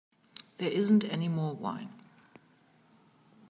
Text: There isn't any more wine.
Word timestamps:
There 0.57 0.71
isn't 0.71 1.03
any 1.03 1.27
more 1.29 1.53
wine. 1.53 1.93